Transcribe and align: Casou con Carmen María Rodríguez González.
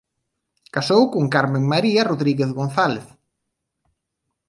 Casou 0.75 1.03
con 1.13 1.25
Carmen 1.33 1.63
María 1.73 2.07
Rodríguez 2.09 2.51
González. 2.59 3.05